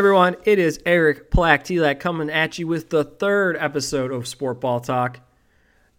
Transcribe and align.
Everyone, 0.00 0.36
it 0.46 0.58
is 0.58 0.80
Eric 0.86 1.30
Plack 1.30 1.62
Telak 1.62 2.00
coming 2.00 2.30
at 2.30 2.58
you 2.58 2.66
with 2.66 2.88
the 2.88 3.04
third 3.04 3.58
episode 3.58 4.10
of 4.10 4.26
Sport 4.26 4.58
Ball 4.58 4.80
Talk. 4.80 5.20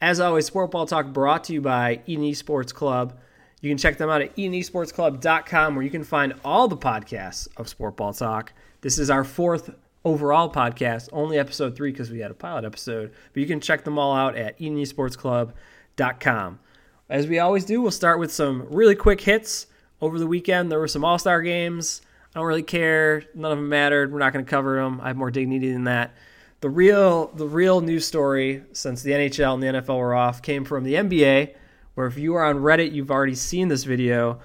As 0.01 0.19
always, 0.19 0.47
Sport 0.47 0.71
Ball 0.71 0.87
Talk 0.87 1.13
brought 1.13 1.43
to 1.43 1.53
you 1.53 1.61
by 1.61 2.01
Eden 2.07 2.25
Esports 2.25 2.73
Club. 2.73 3.19
You 3.61 3.69
can 3.69 3.77
check 3.77 3.99
them 3.99 4.09
out 4.09 4.23
at 4.23 4.35
edenesportsclub.com 4.35 5.75
where 5.75 5.83
you 5.83 5.91
can 5.91 6.03
find 6.03 6.33
all 6.43 6.67
the 6.67 6.77
podcasts 6.77 7.47
of 7.57 7.69
Sport 7.69 7.95
Ball 7.95 8.11
Talk. 8.11 8.53
This 8.81 8.97
is 8.97 9.11
our 9.11 9.23
fourth 9.23 9.69
overall 10.03 10.51
podcast, 10.51 11.07
only 11.11 11.37
episode 11.37 11.75
three 11.75 11.91
because 11.91 12.09
we 12.09 12.21
had 12.21 12.31
a 12.31 12.33
pilot 12.33 12.65
episode, 12.65 13.11
but 13.33 13.39
you 13.39 13.45
can 13.45 13.61
check 13.61 13.83
them 13.83 13.99
all 13.99 14.15
out 14.15 14.35
at 14.35 14.57
edenesportsclub.com. 14.57 16.59
As 17.07 17.27
we 17.27 17.37
always 17.37 17.65
do, 17.65 17.83
we'll 17.83 17.91
start 17.91 18.17
with 18.17 18.33
some 18.33 18.65
really 18.71 18.95
quick 18.95 19.21
hits. 19.21 19.67
Over 20.01 20.17
the 20.17 20.25
weekend, 20.25 20.71
there 20.71 20.79
were 20.79 20.87
some 20.87 21.05
All 21.05 21.19
Star 21.19 21.43
games. 21.43 22.01
I 22.33 22.39
don't 22.39 22.47
really 22.47 22.63
care. 22.63 23.23
None 23.35 23.51
of 23.51 23.57
them 23.57 23.67
mattered. 23.67 24.13
We're 24.13 24.19
not 24.19 24.31
going 24.31 24.45
to 24.45 24.49
cover 24.49 24.81
them. 24.81 25.01
I 25.01 25.07
have 25.07 25.17
more 25.17 25.31
dignity 25.31 25.71
than 25.71 25.83
that. 25.83 26.13
The 26.61 26.69
real, 26.69 27.27
the 27.27 27.47
real 27.47 27.81
news 27.81 28.05
story 28.05 28.63
since 28.71 29.01
the 29.01 29.11
NHL 29.11 29.55
and 29.55 29.63
the 29.63 29.67
NFL 29.67 29.97
were 29.97 30.15
off 30.15 30.41
came 30.41 30.63
from 30.63 30.85
the 30.85 30.93
NBA, 30.93 31.55
where 31.95 32.07
if 32.07 32.17
you 32.17 32.35
are 32.35 32.45
on 32.45 32.59
Reddit, 32.59 32.93
you've 32.93 33.11
already 33.11 33.35
seen 33.35 33.67
this 33.67 33.83
video. 33.83 34.39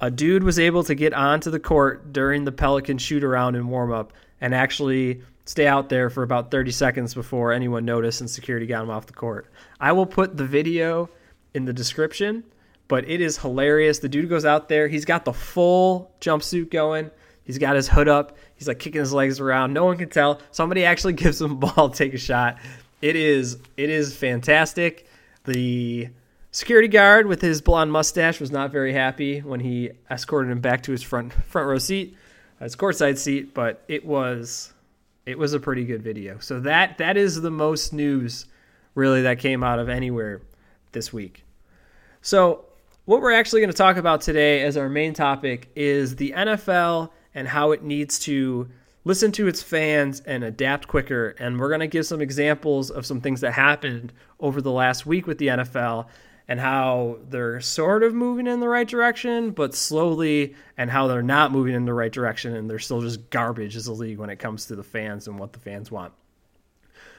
A 0.00 0.10
dude 0.10 0.44
was 0.44 0.58
able 0.58 0.84
to 0.84 0.94
get 0.94 1.14
onto 1.14 1.50
the 1.50 1.58
court 1.58 2.12
during 2.12 2.44
the 2.44 2.52
Pelican 2.52 2.98
shoot 2.98 3.24
around 3.24 3.56
and 3.56 3.68
warm 3.68 3.90
up 3.90 4.12
and 4.40 4.54
actually 4.54 5.22
stay 5.44 5.66
out 5.66 5.88
there 5.88 6.10
for 6.10 6.22
about 6.22 6.52
30 6.52 6.70
seconds 6.70 7.14
before 7.14 7.52
anyone 7.52 7.84
noticed 7.84 8.20
and 8.20 8.30
security 8.30 8.66
got 8.66 8.84
him 8.84 8.90
off 8.90 9.06
the 9.06 9.12
court. 9.12 9.46
I 9.80 9.90
will 9.92 10.06
put 10.06 10.36
the 10.36 10.44
video 10.44 11.08
in 11.54 11.64
the 11.64 11.72
description, 11.72 12.44
but 12.86 13.08
it 13.08 13.20
is 13.20 13.38
hilarious. 13.38 13.98
The 13.98 14.08
dude 14.08 14.28
goes 14.28 14.44
out 14.44 14.68
there, 14.68 14.86
he's 14.86 15.04
got 15.04 15.24
the 15.24 15.32
full 15.32 16.12
jumpsuit 16.20 16.70
going 16.70 17.10
He's 17.44 17.58
got 17.58 17.76
his 17.76 17.88
hood 17.88 18.08
up. 18.08 18.36
He's 18.54 18.68
like 18.68 18.78
kicking 18.78 19.00
his 19.00 19.12
legs 19.12 19.40
around. 19.40 19.72
No 19.72 19.84
one 19.84 19.96
can 19.96 20.08
tell. 20.08 20.40
Somebody 20.50 20.84
actually 20.84 21.12
gives 21.14 21.40
him 21.40 21.52
a 21.52 21.54
ball, 21.54 21.90
take 21.90 22.14
a 22.14 22.18
shot. 22.18 22.58
It 23.00 23.16
is 23.16 23.58
it 23.76 23.90
is 23.90 24.16
fantastic. 24.16 25.08
The 25.44 26.08
security 26.52 26.88
guard 26.88 27.26
with 27.26 27.40
his 27.40 27.60
blonde 27.60 27.90
mustache 27.90 28.38
was 28.38 28.52
not 28.52 28.70
very 28.70 28.92
happy 28.92 29.40
when 29.40 29.60
he 29.60 29.90
escorted 30.10 30.52
him 30.52 30.60
back 30.60 30.84
to 30.84 30.92
his 30.92 31.02
front 31.02 31.32
front 31.32 31.66
row 31.66 31.78
seat, 31.78 32.16
uh, 32.60 32.64
his 32.64 32.76
courtside 32.76 33.18
seat. 33.18 33.54
But 33.54 33.82
it 33.88 34.04
was 34.04 34.72
it 35.26 35.36
was 35.36 35.52
a 35.52 35.60
pretty 35.60 35.84
good 35.84 36.02
video. 36.02 36.38
So 36.38 36.60
that 36.60 36.98
that 36.98 37.16
is 37.16 37.40
the 37.40 37.50
most 37.50 37.92
news 37.92 38.46
really 38.94 39.22
that 39.22 39.38
came 39.38 39.64
out 39.64 39.78
of 39.78 39.88
anywhere 39.88 40.42
this 40.92 41.12
week. 41.12 41.44
So 42.20 42.66
what 43.04 43.20
we're 43.20 43.32
actually 43.32 43.62
going 43.62 43.70
to 43.70 43.76
talk 43.76 43.96
about 43.96 44.20
today 44.20 44.62
as 44.62 44.76
our 44.76 44.88
main 44.88 45.12
topic 45.12 45.70
is 45.74 46.14
the 46.16 46.32
NFL 46.36 47.10
and 47.34 47.48
how 47.48 47.72
it 47.72 47.82
needs 47.82 48.18
to 48.20 48.68
listen 49.04 49.32
to 49.32 49.48
its 49.48 49.62
fans 49.62 50.20
and 50.20 50.44
adapt 50.44 50.88
quicker. 50.88 51.34
And 51.38 51.58
we're 51.58 51.68
going 51.68 51.80
to 51.80 51.86
give 51.86 52.06
some 52.06 52.20
examples 52.20 52.90
of 52.90 53.06
some 53.06 53.20
things 53.20 53.40
that 53.40 53.52
happened 53.52 54.12
over 54.40 54.60
the 54.60 54.70
last 54.70 55.06
week 55.06 55.26
with 55.26 55.38
the 55.38 55.48
NFL 55.48 56.06
and 56.48 56.60
how 56.60 57.18
they're 57.28 57.60
sort 57.60 58.02
of 58.02 58.14
moving 58.14 58.46
in 58.46 58.60
the 58.60 58.68
right 58.68 58.86
direction, 58.86 59.50
but 59.50 59.74
slowly, 59.74 60.54
and 60.76 60.90
how 60.90 61.06
they're 61.06 61.22
not 61.22 61.52
moving 61.52 61.74
in 61.74 61.84
the 61.84 61.94
right 61.94 62.12
direction 62.12 62.54
and 62.54 62.68
they're 62.68 62.78
still 62.78 63.00
just 63.00 63.30
garbage 63.30 63.76
as 63.76 63.86
a 63.86 63.92
league 63.92 64.18
when 64.18 64.30
it 64.30 64.38
comes 64.38 64.66
to 64.66 64.76
the 64.76 64.82
fans 64.82 65.28
and 65.28 65.38
what 65.38 65.52
the 65.52 65.58
fans 65.58 65.90
want. 65.90 66.12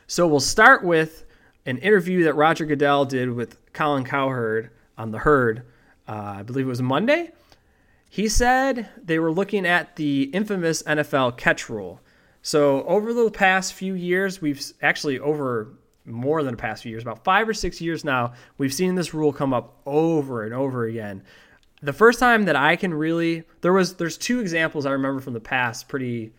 So 0.07 0.27
we'll 0.27 0.39
start 0.41 0.83
with 0.83 1.25
an 1.65 1.77
interview 1.77 2.25
that 2.25 2.35
Roger 2.35 2.65
Goodell 2.65 3.05
did 3.05 3.31
with 3.31 3.57
Colin 3.71 4.03
Cowherd 4.03 4.69
on 4.97 5.11
the 5.11 5.19
Herd. 5.19 5.63
Uh, 6.07 6.35
I 6.37 6.43
believe 6.43 6.65
it 6.65 6.69
was 6.69 6.81
Monday 6.81 7.31
he 8.13 8.29
said 8.29 8.89
they 9.03 9.17
were 9.17 9.31
looking 9.31 9.65
at 9.65 9.95
the 9.95 10.25
infamous 10.33 10.83
NFL 10.83 11.35
catch 11.35 11.67
rule. 11.67 11.99
So, 12.43 12.83
over 12.83 13.11
the 13.11 13.31
past 13.31 13.73
few 13.73 13.95
years, 13.95 14.39
we've 14.39 14.61
actually 14.83 15.17
over 15.17 15.73
more 16.05 16.43
than 16.43 16.53
the 16.53 16.61
past 16.61 16.83
few 16.83 16.91
years, 16.91 17.01
about 17.01 17.23
five 17.23 17.49
or 17.49 17.55
six 17.55 17.81
years 17.81 18.05
now, 18.05 18.33
we've 18.59 18.71
seen 18.71 18.93
this 18.93 19.15
rule 19.15 19.33
come 19.33 19.51
up 19.51 19.81
over 19.87 20.43
and 20.43 20.53
over 20.53 20.85
again. 20.85 21.23
The 21.81 21.91
first 21.91 22.19
time 22.19 22.43
that 22.43 22.55
I 22.55 22.75
can 22.75 22.93
really 22.93 23.45
there 23.61 23.73
was 23.73 23.95
there's 23.95 24.19
two 24.19 24.41
examples 24.41 24.85
I 24.85 24.91
remember 24.91 25.19
from 25.19 25.33
the 25.33 25.39
past 25.39 25.87
pretty 25.87 26.33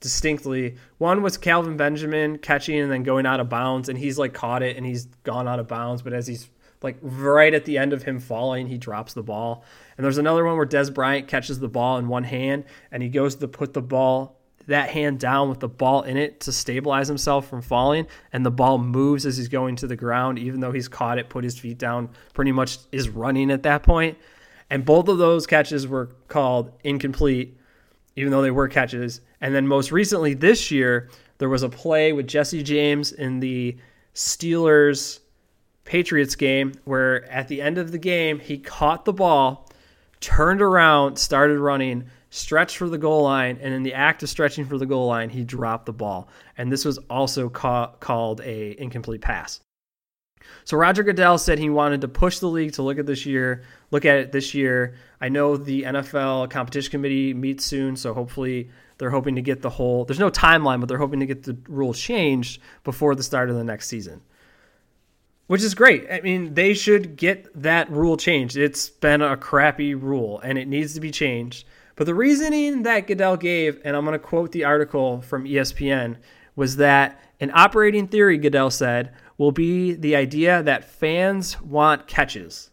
distinctly. 0.00 0.76
One 0.98 1.22
was 1.22 1.38
Kelvin 1.38 1.78
Benjamin 1.78 2.36
catching 2.36 2.78
and 2.78 2.92
then 2.92 3.04
going 3.04 3.24
out 3.24 3.40
of 3.40 3.48
bounds, 3.48 3.88
and 3.88 3.98
he's 3.98 4.18
like 4.18 4.34
caught 4.34 4.62
it 4.62 4.76
and 4.76 4.84
he's 4.84 5.06
gone 5.24 5.48
out 5.48 5.60
of 5.60 5.66
bounds, 5.66 6.02
but 6.02 6.12
as 6.12 6.26
he's 6.26 6.50
like 6.82 6.96
right 7.02 7.52
at 7.52 7.64
the 7.64 7.78
end 7.78 7.92
of 7.92 8.02
him 8.02 8.20
falling, 8.20 8.66
he 8.66 8.78
drops 8.78 9.12
the 9.12 9.22
ball. 9.22 9.64
And 9.96 10.04
there's 10.04 10.18
another 10.18 10.44
one 10.44 10.56
where 10.56 10.66
Dez 10.66 10.92
Bryant 10.92 11.28
catches 11.28 11.58
the 11.58 11.68
ball 11.68 11.98
in 11.98 12.08
one 12.08 12.24
hand 12.24 12.64
and 12.90 13.02
he 13.02 13.08
goes 13.08 13.36
to 13.36 13.48
put 13.48 13.74
the 13.74 13.82
ball 13.82 14.40
that 14.66 14.90
hand 14.90 15.18
down 15.18 15.48
with 15.48 15.58
the 15.60 15.68
ball 15.68 16.02
in 16.02 16.16
it 16.16 16.40
to 16.40 16.52
stabilize 16.52 17.08
himself 17.08 17.48
from 17.48 17.60
falling 17.60 18.06
and 18.32 18.46
the 18.46 18.50
ball 18.50 18.78
moves 18.78 19.26
as 19.26 19.36
he's 19.36 19.48
going 19.48 19.74
to 19.74 19.86
the 19.86 19.96
ground 19.96 20.38
even 20.38 20.60
though 20.60 20.70
he's 20.70 20.86
caught 20.86 21.18
it 21.18 21.28
put 21.28 21.42
his 21.42 21.58
feet 21.58 21.78
down 21.78 22.08
pretty 22.34 22.52
much 22.52 22.78
is 22.92 23.08
running 23.08 23.50
at 23.50 23.64
that 23.64 23.82
point 23.82 24.16
and 24.68 24.84
both 24.84 25.08
of 25.08 25.18
those 25.18 25.46
catches 25.46 25.88
were 25.88 26.10
called 26.28 26.70
incomplete 26.84 27.58
even 28.14 28.30
though 28.30 28.42
they 28.42 28.50
were 28.50 28.68
catches 28.68 29.22
and 29.40 29.54
then 29.54 29.66
most 29.66 29.90
recently 29.90 30.34
this 30.34 30.70
year 30.70 31.08
there 31.38 31.48
was 31.48 31.62
a 31.62 31.68
play 31.68 32.12
with 32.12 32.28
Jesse 32.28 32.62
James 32.62 33.12
in 33.12 33.40
the 33.40 33.76
Steelers 34.14 35.20
Patriots 35.90 36.36
game 36.36 36.72
where 36.84 37.28
at 37.28 37.48
the 37.48 37.60
end 37.60 37.76
of 37.76 37.90
the 37.90 37.98
game 37.98 38.38
he 38.38 38.58
caught 38.58 39.04
the 39.04 39.12
ball, 39.12 39.68
turned 40.20 40.62
around, 40.62 41.16
started 41.16 41.58
running, 41.58 42.04
stretched 42.30 42.76
for 42.76 42.88
the 42.88 42.96
goal 42.96 43.24
line, 43.24 43.58
and 43.60 43.74
in 43.74 43.82
the 43.82 43.94
act 43.94 44.22
of 44.22 44.28
stretching 44.28 44.64
for 44.64 44.78
the 44.78 44.86
goal 44.86 45.08
line, 45.08 45.30
he 45.30 45.42
dropped 45.42 45.86
the 45.86 45.92
ball. 45.92 46.28
And 46.56 46.70
this 46.70 46.84
was 46.84 46.98
also 47.10 47.48
ca- 47.48 47.90
called 47.98 48.40
a 48.42 48.80
incomplete 48.80 49.20
pass. 49.20 49.58
So 50.62 50.76
Roger 50.76 51.02
Goodell 51.02 51.38
said 51.38 51.58
he 51.58 51.70
wanted 51.70 52.02
to 52.02 52.08
push 52.08 52.38
the 52.38 52.46
league 52.46 52.74
to 52.74 52.82
look 52.82 53.00
at 53.00 53.06
this 53.06 53.26
year, 53.26 53.64
look 53.90 54.04
at 54.04 54.18
it 54.18 54.30
this 54.30 54.54
year. 54.54 54.94
I 55.20 55.28
know 55.28 55.56
the 55.56 55.82
NFL 55.82 56.50
competition 56.50 56.92
committee 56.92 57.34
meets 57.34 57.64
soon, 57.64 57.96
so 57.96 58.14
hopefully 58.14 58.70
they're 58.98 59.10
hoping 59.10 59.34
to 59.34 59.42
get 59.42 59.60
the 59.60 59.70
whole 59.70 60.04
there's 60.04 60.20
no 60.20 60.30
timeline, 60.30 60.78
but 60.78 60.88
they're 60.88 60.98
hoping 60.98 61.18
to 61.18 61.26
get 61.26 61.42
the 61.42 61.58
rule 61.68 61.94
changed 61.94 62.60
before 62.84 63.16
the 63.16 63.24
start 63.24 63.50
of 63.50 63.56
the 63.56 63.64
next 63.64 63.88
season 63.88 64.22
which 65.50 65.64
is 65.64 65.74
great. 65.74 66.06
I 66.08 66.20
mean, 66.20 66.54
they 66.54 66.74
should 66.74 67.16
get 67.16 67.50
that 67.60 67.90
rule 67.90 68.16
changed. 68.16 68.56
It's 68.56 68.88
been 68.88 69.20
a 69.20 69.36
crappy 69.36 69.96
rule 69.96 70.38
and 70.44 70.56
it 70.56 70.68
needs 70.68 70.94
to 70.94 71.00
be 71.00 71.10
changed. 71.10 71.66
But 71.96 72.04
the 72.04 72.14
reasoning 72.14 72.84
that 72.84 73.08
Goodell 73.08 73.36
gave, 73.36 73.80
and 73.84 73.96
I'm 73.96 74.04
going 74.04 74.12
to 74.12 74.24
quote 74.24 74.52
the 74.52 74.62
article 74.62 75.22
from 75.22 75.46
ESPN, 75.46 76.18
was 76.54 76.76
that 76.76 77.20
an 77.40 77.50
operating 77.52 78.06
theory, 78.06 78.38
Goodell 78.38 78.70
said, 78.70 79.12
will 79.38 79.50
be 79.50 79.94
the 79.94 80.14
idea 80.14 80.62
that 80.62 80.84
fans 80.84 81.60
want 81.60 82.06
catches. 82.06 82.70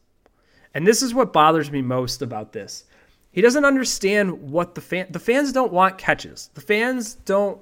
And 0.75 0.85
this 0.85 1.01
is 1.01 1.15
what 1.15 1.33
bothers 1.33 1.71
me 1.71 1.81
most 1.81 2.21
about 2.21 2.53
this. 2.53 2.85
He 3.31 3.41
doesn't 3.41 3.65
understand 3.65 4.51
what 4.51 4.75
the 4.75 4.81
fan 4.81 5.07
the 5.09 5.17
fans 5.17 5.51
don't 5.51 5.73
want 5.73 5.97
catches. 5.97 6.51
The 6.53 6.61
fans 6.61 7.15
don't 7.15 7.59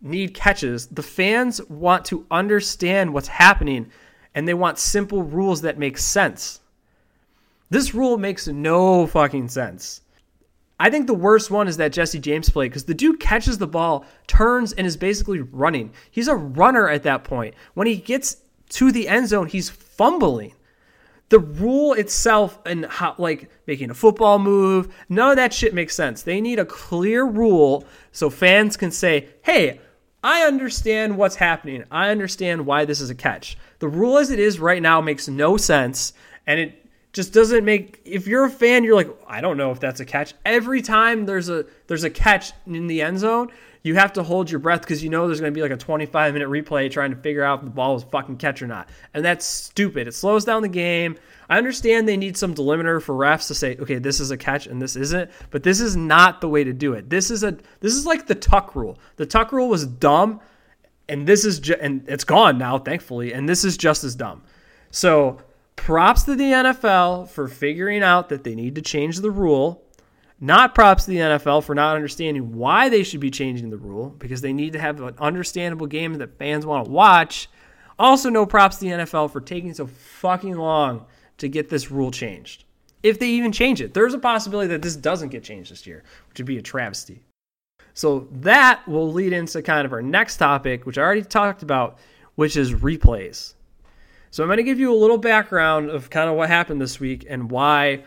need 0.00 0.32
catches. 0.32 0.86
The 0.86 1.02
fans 1.02 1.62
want 1.68 2.06
to 2.06 2.24
understand 2.30 3.12
what's 3.12 3.28
happening 3.28 3.90
and 4.34 4.46
they 4.46 4.54
want 4.54 4.78
simple 4.78 5.22
rules 5.22 5.62
that 5.62 5.78
make 5.78 5.98
sense. 5.98 6.60
This 7.70 7.94
rule 7.94 8.18
makes 8.18 8.46
no 8.46 9.06
fucking 9.06 9.48
sense. 9.48 10.00
I 10.78 10.90
think 10.90 11.06
the 11.06 11.14
worst 11.14 11.50
one 11.50 11.68
is 11.68 11.76
that 11.76 11.92
Jesse 11.92 12.18
James 12.18 12.50
play 12.50 12.66
because 12.66 12.84
the 12.84 12.94
dude 12.94 13.20
catches 13.20 13.58
the 13.58 13.66
ball, 13.66 14.04
turns, 14.26 14.72
and 14.72 14.86
is 14.86 14.96
basically 14.96 15.40
running. 15.40 15.92
He's 16.10 16.28
a 16.28 16.34
runner 16.34 16.88
at 16.88 17.04
that 17.04 17.24
point. 17.24 17.54
When 17.74 17.86
he 17.86 17.96
gets 17.96 18.38
to 18.70 18.90
the 18.90 19.08
end 19.08 19.28
zone, 19.28 19.46
he's 19.46 19.70
fumbling. 19.70 20.54
The 21.28 21.38
rule 21.38 21.94
itself 21.94 22.58
and 22.66 22.86
how, 22.86 23.14
like 23.18 23.50
making 23.66 23.90
a 23.90 23.94
football 23.94 24.38
move, 24.38 24.92
none 25.08 25.30
of 25.30 25.36
that 25.36 25.54
shit 25.54 25.74
makes 25.74 25.94
sense. 25.94 26.22
They 26.22 26.40
need 26.40 26.58
a 26.58 26.64
clear 26.64 27.24
rule 27.24 27.86
so 28.12 28.28
fans 28.28 28.76
can 28.76 28.90
say, 28.90 29.28
hey, 29.42 29.80
I 30.22 30.42
understand 30.42 31.16
what's 31.16 31.36
happening. 31.36 31.84
I 31.90 32.10
understand 32.10 32.66
why 32.66 32.84
this 32.84 33.00
is 33.00 33.10
a 33.10 33.14
catch. 33.14 33.56
The 33.84 33.90
rule 33.90 34.16
as 34.16 34.30
it 34.30 34.38
is 34.38 34.58
right 34.58 34.80
now 34.80 35.02
makes 35.02 35.28
no 35.28 35.58
sense, 35.58 36.14
and 36.46 36.58
it 36.58 36.86
just 37.12 37.34
doesn't 37.34 37.66
make. 37.66 38.00
If 38.06 38.26
you're 38.26 38.46
a 38.46 38.50
fan, 38.50 38.82
you're 38.82 38.94
like, 38.94 39.10
I 39.28 39.42
don't 39.42 39.58
know 39.58 39.72
if 39.72 39.78
that's 39.78 40.00
a 40.00 40.06
catch. 40.06 40.32
Every 40.46 40.80
time 40.80 41.26
there's 41.26 41.50
a 41.50 41.66
there's 41.86 42.02
a 42.02 42.08
catch 42.08 42.52
in 42.66 42.86
the 42.86 43.02
end 43.02 43.18
zone, 43.18 43.50
you 43.82 43.96
have 43.96 44.14
to 44.14 44.22
hold 44.22 44.50
your 44.50 44.58
breath 44.58 44.80
because 44.80 45.04
you 45.04 45.10
know 45.10 45.26
there's 45.26 45.38
going 45.38 45.52
to 45.52 45.54
be 45.54 45.60
like 45.60 45.70
a 45.70 45.76
25 45.76 46.32
minute 46.32 46.48
replay 46.48 46.90
trying 46.90 47.10
to 47.10 47.16
figure 47.18 47.44
out 47.44 47.58
if 47.58 47.66
the 47.66 47.72
ball 47.72 47.92
was 47.92 48.04
fucking 48.04 48.38
catch 48.38 48.62
or 48.62 48.66
not, 48.66 48.88
and 49.12 49.22
that's 49.22 49.44
stupid. 49.44 50.08
It 50.08 50.14
slows 50.14 50.46
down 50.46 50.62
the 50.62 50.68
game. 50.68 51.18
I 51.50 51.58
understand 51.58 52.08
they 52.08 52.16
need 52.16 52.38
some 52.38 52.54
delimiter 52.54 53.02
for 53.02 53.14
refs 53.14 53.48
to 53.48 53.54
say, 53.54 53.76
okay, 53.76 53.98
this 53.98 54.18
is 54.18 54.30
a 54.30 54.38
catch 54.38 54.66
and 54.66 54.80
this 54.80 54.96
isn't, 54.96 55.30
but 55.50 55.62
this 55.62 55.78
is 55.78 55.94
not 55.94 56.40
the 56.40 56.48
way 56.48 56.64
to 56.64 56.72
do 56.72 56.94
it. 56.94 57.10
This 57.10 57.30
is 57.30 57.44
a 57.44 57.58
this 57.80 57.92
is 57.92 58.06
like 58.06 58.28
the 58.28 58.34
tuck 58.34 58.74
rule. 58.74 58.98
The 59.16 59.26
tuck 59.26 59.52
rule 59.52 59.68
was 59.68 59.84
dumb, 59.84 60.40
and 61.08 61.26
this 61.26 61.44
is 61.44 61.58
ju- 61.60 61.76
and 61.80 62.04
it's 62.08 62.24
gone 62.24 62.58
now, 62.58 62.78
thankfully, 62.78 63.32
and 63.32 63.48
this 63.48 63.64
is 63.64 63.76
just 63.76 64.04
as 64.04 64.14
dumb. 64.14 64.42
So 64.90 65.38
props 65.76 66.22
to 66.24 66.34
the 66.34 66.44
NFL 66.44 67.28
for 67.28 67.48
figuring 67.48 68.02
out 68.02 68.28
that 68.28 68.44
they 68.44 68.54
need 68.54 68.74
to 68.76 68.82
change 68.82 69.20
the 69.20 69.30
rule. 69.30 69.82
Not 70.40 70.74
props 70.74 71.04
to 71.04 71.10
the 71.10 71.18
NFL 71.18 71.64
for 71.64 71.74
not 71.74 71.96
understanding 71.96 72.54
why 72.54 72.88
they 72.88 73.02
should 73.02 73.20
be 73.20 73.30
changing 73.30 73.70
the 73.70 73.76
rule 73.76 74.10
because 74.10 74.40
they 74.40 74.52
need 74.52 74.72
to 74.74 74.78
have 74.78 75.00
an 75.00 75.14
understandable 75.18 75.86
game 75.86 76.14
that 76.14 76.38
fans 76.38 76.66
want 76.66 76.84
to 76.84 76.90
watch. 76.90 77.48
Also, 77.98 78.28
no 78.28 78.44
props 78.44 78.76
to 78.76 78.84
the 78.84 78.90
NFL 78.90 79.30
for 79.30 79.40
taking 79.40 79.72
so 79.72 79.86
fucking 79.86 80.56
long 80.56 81.06
to 81.38 81.48
get 81.48 81.68
this 81.68 81.90
rule 81.90 82.10
changed. 82.10 82.64
If 83.02 83.18
they 83.18 83.28
even 83.28 83.52
change 83.52 83.80
it, 83.80 83.94
there's 83.94 84.14
a 84.14 84.18
possibility 84.18 84.68
that 84.68 84.82
this 84.82 84.96
doesn't 84.96 85.28
get 85.28 85.44
changed 85.44 85.70
this 85.70 85.86
year, 85.86 86.02
which 86.28 86.38
would 86.38 86.46
be 86.46 86.58
a 86.58 86.62
travesty. 86.62 87.22
So 87.94 88.28
that 88.32 88.86
will 88.88 89.12
lead 89.12 89.32
into 89.32 89.62
kind 89.62 89.86
of 89.86 89.92
our 89.92 90.02
next 90.02 90.36
topic, 90.36 90.84
which 90.84 90.98
I 90.98 91.02
already 91.02 91.22
talked 91.22 91.62
about, 91.62 91.98
which 92.34 92.56
is 92.56 92.72
replays. 92.72 93.54
So 94.30 94.42
I'm 94.42 94.48
going 94.48 94.56
to 94.56 94.64
give 94.64 94.80
you 94.80 94.92
a 94.92 94.98
little 94.98 95.16
background 95.16 95.90
of 95.90 96.10
kind 96.10 96.28
of 96.28 96.34
what 96.36 96.48
happened 96.48 96.80
this 96.80 96.98
week 96.98 97.24
and 97.28 97.50
why 97.50 98.02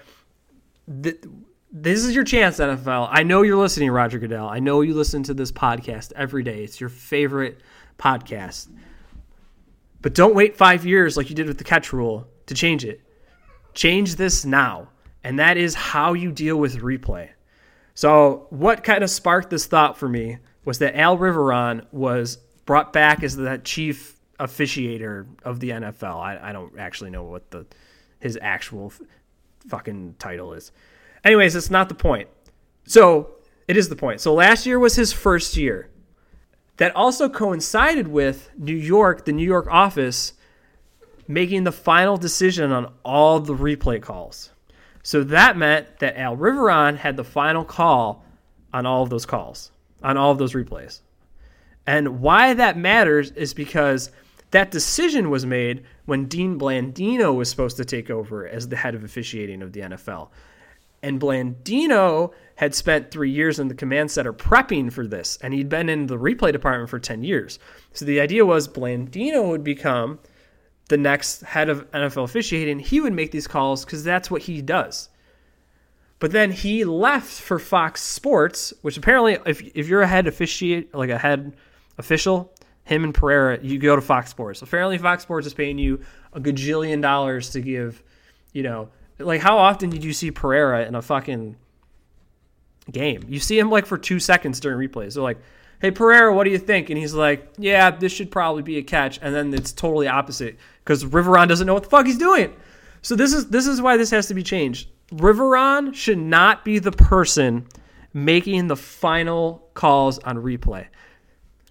th- 1.01 1.23
this 1.71 2.03
is 2.03 2.13
your 2.13 2.25
chance, 2.25 2.59
NFL. 2.59 3.07
I 3.09 3.23
know 3.23 3.43
you're 3.43 3.57
listening, 3.57 3.91
Roger 3.91 4.19
Goodell. 4.19 4.47
I 4.47 4.59
know 4.59 4.81
you 4.81 4.93
listen 4.93 5.23
to 5.23 5.33
this 5.33 5.53
podcast 5.53 6.11
every 6.17 6.43
day. 6.43 6.65
It's 6.65 6.81
your 6.81 6.89
favorite 6.89 7.61
podcast. 7.97 8.67
But 10.01 10.15
don't 10.15 10.35
wait 10.35 10.57
five 10.57 10.85
years 10.85 11.15
like 11.15 11.29
you 11.29 11.35
did 11.35 11.47
with 11.47 11.57
the 11.57 11.63
catch 11.63 11.93
rule 11.93 12.27
to 12.47 12.53
change 12.53 12.83
it. 12.83 13.01
Change 13.73 14.15
this 14.15 14.43
now. 14.43 14.89
And 15.23 15.39
that 15.39 15.55
is 15.55 15.75
how 15.75 16.13
you 16.13 16.31
deal 16.31 16.57
with 16.57 16.81
replay. 16.81 17.29
So, 17.97 18.45
what 18.51 18.83
kind 18.83 19.03
of 19.03 19.09
sparked 19.09 19.49
this 19.49 19.65
thought 19.65 19.97
for 19.97 20.07
me 20.07 20.37
was 20.63 20.77
that 20.77 20.95
Al 20.95 21.17
Riveron 21.17 21.83
was 21.91 22.37
brought 22.67 22.93
back 22.93 23.23
as 23.23 23.35
the 23.35 23.59
chief 23.63 24.19
officiator 24.39 25.25
of 25.41 25.59
the 25.59 25.71
NFL. 25.71 26.21
I, 26.21 26.37
I 26.39 26.51
don't 26.51 26.77
actually 26.77 27.09
know 27.09 27.23
what 27.23 27.49
the 27.49 27.65
his 28.19 28.37
actual 28.39 28.93
f- 28.93 29.01
fucking 29.67 30.13
title 30.19 30.53
is. 30.53 30.71
Anyways, 31.23 31.55
it's 31.55 31.71
not 31.71 31.89
the 31.89 31.95
point. 31.95 32.29
So, 32.85 33.31
it 33.67 33.75
is 33.75 33.89
the 33.89 33.95
point. 33.95 34.21
So, 34.21 34.31
last 34.31 34.67
year 34.67 34.77
was 34.77 34.95
his 34.95 35.11
first 35.11 35.57
year. 35.57 35.89
That 36.75 36.95
also 36.95 37.27
coincided 37.27 38.09
with 38.09 38.51
New 38.59 38.75
York, 38.75 39.25
the 39.25 39.33
New 39.33 39.43
York 39.43 39.65
office, 39.71 40.33
making 41.27 41.63
the 41.63 41.71
final 41.71 42.15
decision 42.15 42.71
on 42.71 42.93
all 43.03 43.39
the 43.39 43.55
replay 43.55 43.99
calls. 43.99 44.51
So 45.07 45.23
that 45.23 45.55
meant 45.55 45.99
that 45.99 46.17
Al 46.17 46.35
Riveron 46.35 46.97
had 46.97 47.15
the 47.15 47.23
final 47.23 47.63
call 47.63 48.25
on 48.73 48.85
all 48.85 49.03
of 49.03 49.09
those 49.09 49.25
calls, 49.25 49.71
on 50.03 50.17
all 50.17 50.31
of 50.31 50.37
those 50.37 50.51
replays. 50.51 50.99
And 51.85 52.19
why 52.19 52.53
that 52.53 52.77
matters 52.77 53.31
is 53.31 53.53
because 53.53 54.11
that 54.51 54.69
decision 54.69 55.29
was 55.29 55.45
made 55.45 55.85
when 56.03 56.25
Dean 56.25 56.59
Blandino 56.59 57.33
was 57.33 57.49
supposed 57.49 57.77
to 57.77 57.85
take 57.85 58.09
over 58.09 58.45
as 58.45 58.67
the 58.67 58.75
head 58.75 58.95
of 58.95 59.05
officiating 59.05 59.61
of 59.61 59.71
the 59.71 59.79
NFL. 59.79 60.27
And 61.01 61.21
Blandino 61.21 62.33
had 62.55 62.75
spent 62.75 63.09
three 63.09 63.31
years 63.31 63.59
in 63.59 63.69
the 63.69 63.75
command 63.75 64.11
center 64.11 64.33
prepping 64.33 64.91
for 64.91 65.07
this, 65.07 65.37
and 65.41 65.53
he'd 65.53 65.69
been 65.69 65.87
in 65.87 66.07
the 66.07 66.17
replay 66.17 66.51
department 66.51 66.89
for 66.89 66.99
10 66.99 67.23
years. 67.23 67.59
So 67.93 68.03
the 68.03 68.19
idea 68.19 68.45
was 68.45 68.67
Blandino 68.67 69.47
would 69.47 69.63
become 69.63 70.19
the 70.89 70.97
next 70.97 71.41
head 71.41 71.69
of 71.69 71.89
NFL 71.91 72.23
officiating, 72.23 72.79
he 72.79 73.01
would 73.01 73.13
make 73.13 73.31
these 73.31 73.47
calls 73.47 73.83
because 73.83 74.03
that's 74.03 74.31
what 74.31 74.43
he 74.43 74.61
does. 74.61 75.09
But 76.19 76.31
then 76.31 76.51
he 76.51 76.83
left 76.83 77.29
for 77.41 77.59
Fox 77.59 78.01
Sports, 78.01 78.73
which 78.81 78.97
apparently, 78.97 79.37
if, 79.45 79.61
if 79.75 79.87
you're 79.87 80.01
a 80.01 80.07
head 80.07 80.27
officiate, 80.27 80.95
like 80.95 81.09
a 81.09 81.17
head 81.17 81.55
official, 81.97 82.53
him 82.85 83.03
and 83.03 83.13
Pereira, 83.13 83.59
you 83.61 83.77
go 83.77 83.95
to 83.95 84.01
Fox 84.01 84.29
Sports. 84.31 84.61
Apparently, 84.61 84.97
Fox 84.97 85.23
Sports 85.23 85.45
is 85.45 85.53
paying 85.53 85.77
you 85.77 86.01
a 86.33 86.39
gajillion 86.39 87.01
dollars 87.01 87.49
to 87.51 87.61
give, 87.61 88.01
you 88.53 88.63
know, 88.63 88.89
like 89.19 89.41
how 89.41 89.57
often 89.57 89.89
did 89.89 90.03
you 90.03 90.13
see 90.13 90.31
Pereira 90.31 90.85
in 90.85 90.95
a 90.95 91.01
fucking 91.01 91.55
game? 92.91 93.23
You 93.27 93.39
see 93.39 93.59
him 93.59 93.69
like 93.69 93.85
for 93.85 93.97
two 93.97 94.19
seconds 94.19 94.59
during 94.59 94.89
replays. 94.89 95.15
They're 95.15 95.23
like, 95.23 95.39
hey 95.81 95.91
Pereira, 95.91 96.33
what 96.33 96.45
do 96.45 96.49
you 96.49 96.57
think? 96.57 96.89
And 96.89 96.97
he's 96.97 97.13
like, 97.13 97.53
yeah, 97.57 97.91
this 97.91 98.11
should 98.11 98.31
probably 98.31 98.63
be 98.63 98.77
a 98.77 98.83
catch. 98.83 99.19
And 99.21 99.33
then 99.33 99.53
it's 99.53 99.71
totally 99.71 100.07
opposite 100.07 100.57
because 100.87 101.03
Riveron 101.03 101.49
doesn't 101.49 101.67
know 101.67 101.73
what 101.73 101.83
the 101.83 101.89
fuck 101.89 102.05
he's 102.05 102.17
doing. 102.17 102.55
So 103.01 103.15
this 103.15 103.33
is 103.33 103.49
this 103.49 103.67
is 103.67 103.81
why 103.81 103.97
this 103.97 104.09
has 104.11 104.27
to 104.27 104.33
be 104.33 104.41
changed. 104.41 104.87
Riveron 105.11 105.93
should 105.93 106.17
not 106.17 106.63
be 106.63 106.79
the 106.79 106.93
person 106.93 107.67
making 108.13 108.67
the 108.67 108.75
final 108.77 109.69
calls 109.73 110.17
on 110.19 110.37
replay. 110.37 110.87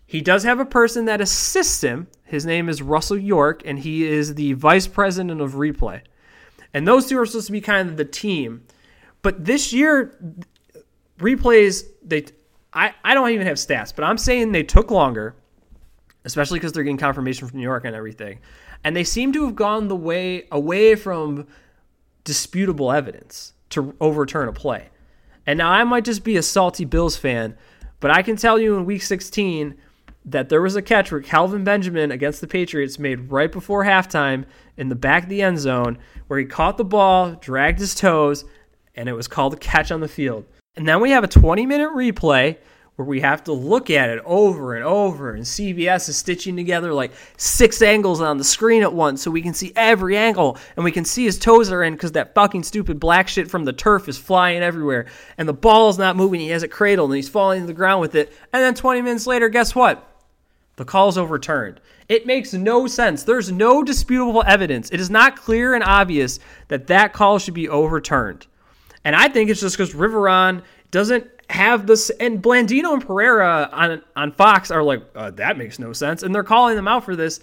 He 0.07 0.21
does 0.21 0.45
have 0.45 0.61
a 0.61 0.67
person 0.67 1.07
that 1.07 1.23
assists 1.23 1.83
him. 1.83 2.09
His 2.25 2.45
name 2.45 2.69
is 2.69 2.83
Russell 2.83 3.17
Yurk, 3.17 3.63
and 3.65 3.79
he 3.79 4.05
is 4.05 4.35
the 4.35 4.53
vice 4.53 4.87
president 4.87 5.41
of 5.41 5.55
replay. 5.55 6.03
And 6.75 6.87
those 6.87 7.07
two 7.07 7.19
are 7.19 7.27
supposed 7.27 7.47
to 7.47 7.53
be 7.53 7.61
kind 7.63 7.89
of 7.89 7.97
the 7.97 8.05
team. 8.05 8.67
But 9.23 9.47
this 9.47 9.73
year, 9.73 10.17
replays 11.19 11.85
they 12.05 12.27
I, 12.73 12.95
I 13.03 13.15
don't 13.15 13.31
even 13.31 13.47
have 13.47 13.57
stats, 13.57 13.95
but 13.95 14.05
I'm 14.05 14.19
saying 14.19 14.53
they 14.53 14.63
took 14.63 14.91
longer, 14.91 15.35
especially 16.26 16.58
because 16.58 16.73
they're 16.73 16.82
getting 16.82 16.99
confirmation 16.99 17.49
from 17.49 17.56
New 17.56 17.64
York 17.64 17.84
and 17.84 17.94
everything. 17.94 18.40
And 18.84 18.94
they 18.94 19.05
seem 19.05 19.32
to 19.32 19.46
have 19.46 19.56
gone 19.56 19.88
the 19.88 19.96
way 19.96 20.46
away 20.50 20.96
from 20.96 21.46
disputable 22.25 22.93
evidence 22.93 23.55
to 23.70 23.94
overturn 24.00 24.49
a 24.49 24.52
play. 24.52 24.88
And 25.46 25.56
now 25.58 25.70
I 25.70 25.84
might 25.84 26.05
just 26.05 26.25
be 26.25 26.37
a 26.37 26.43
salty 26.43 26.84
Bills 26.84 27.17
fan, 27.17 27.56
but 28.00 28.11
I 28.11 28.23
can 28.23 28.37
tell 28.37 28.58
you 28.58 28.76
in 28.76 28.84
week 28.84 29.02
16 29.02 29.76
that 30.25 30.49
there 30.49 30.61
was 30.61 30.75
a 30.75 30.82
catch 30.82 31.12
where 31.12 31.20
Kelvin 31.20 31.62
Benjamin 31.62 32.11
against 32.11 32.40
the 32.40 32.49
Patriots 32.49 32.99
made 32.99 33.31
right 33.31 33.50
before 33.50 33.84
halftime 33.84 34.44
in 34.76 34.88
the 34.88 34.96
back 34.96 35.22
of 35.22 35.29
the 35.29 35.43
end 35.43 35.61
zone 35.61 35.96
where 36.26 36.40
he 36.40 36.44
caught 36.44 36.76
the 36.76 36.84
ball, 36.84 37.37
dragged 37.37 37.79
his 37.79 37.94
toes, 37.94 38.44
and 38.96 39.08
it 39.08 39.12
was 39.12 39.29
called 39.29 39.55
a 39.55 39.58
catch 39.58 39.93
on 39.93 40.00
the 40.00 40.08
field. 40.08 40.44
And 40.75 40.88
then 40.88 41.00
we 41.00 41.11
have 41.11 41.22
a 41.22 41.29
20 41.29 41.64
minute 41.67 41.90
replay 41.90 42.56
where 42.96 43.06
we 43.06 43.20
have 43.20 43.44
to 43.44 43.52
look 43.52 43.90
at 43.90 44.08
it 44.08 44.22
over 44.25 44.75
and 44.75 44.82
over, 44.82 45.34
and 45.34 45.44
CBS 45.44 46.08
is 46.08 46.16
stitching 46.16 46.56
together 46.56 46.94
like 46.94 47.12
six 47.37 47.82
angles 47.82 48.22
on 48.22 48.38
the 48.38 48.44
screen 48.44 48.82
at 48.82 48.93
once 48.93 49.22
so 49.22 49.31
we 49.31 49.43
can 49.43 49.52
see 49.52 49.70
every 49.76 50.16
angle, 50.16 50.56
and 50.76 50.84
we 50.84 50.90
can 50.90 51.04
see 51.04 51.25
his 51.25 51.38
toes 51.38 51.70
are 51.70 51.82
in 51.82 51.93
because 51.93 52.12
that 52.12 52.34
fucking 52.34 52.62
stupid 52.62 52.98
black 52.98 53.28
shit 53.28 53.50
from 53.50 53.66
the 53.66 53.72
turf 53.72 54.08
is 54.08 54.16
flying 54.16 54.62
everywhere, 54.62 55.06
and 55.37 55.46
the 55.46 55.52
ball 55.52 55.90
is 55.90 55.98
not 55.98 56.16
moving. 56.16 56.40
He 56.40 56.48
has 56.48 56.62
it 56.62 56.70
cradled, 56.70 57.10
and 57.10 57.16
he's 57.16 57.28
falling 57.28 57.60
to 57.60 57.67
the 57.67 57.74
ground 57.74 58.00
with 58.00 58.15
it. 58.15 58.32
And 58.53 58.62
then 58.62 58.74
20 58.74 59.03
minutes 59.03 59.26
later, 59.26 59.50
guess 59.50 59.74
what? 59.74 60.03
The 60.76 60.86
call's 60.86 61.19
overturned. 61.19 61.81
It 62.08 62.26
makes 62.26 62.55
no 62.55 62.86
sense. 62.86 63.24
There's 63.24 63.53
no 63.53 63.82
disputable 63.82 64.44
evidence. 64.46 64.91
It 64.91 65.00
is 65.00 65.10
not 65.10 65.36
clear 65.36 65.74
and 65.74 65.84
obvious 65.84 66.38
that 66.69 66.86
that 66.86 67.12
call 67.12 67.38
should 67.38 67.55
be 67.55 67.69
overturned. 67.69 68.46
And 69.05 69.15
I 69.15 69.29
think 69.29 69.50
it's 69.50 69.60
just 69.60 69.76
because 69.76 69.94
Riveron 69.94 70.62
doesn't 70.91 71.26
have 71.50 71.86
this. 71.86 72.10
And 72.10 72.43
Blandino 72.43 72.93
and 72.93 73.06
Pereira 73.06 73.69
on 73.72 74.03
on 74.15 74.32
Fox 74.32 74.70
are 74.70 74.82
like, 74.82 75.03
uh, 75.15 75.31
that 75.32 75.56
makes 75.58 75.79
no 75.79 75.93
sense, 75.93 76.22
and 76.22 76.34
they're 76.34 76.44
calling 76.44 76.76
them 76.76 76.88
out 76.88 77.05
for 77.05 77.17
this. 77.17 77.41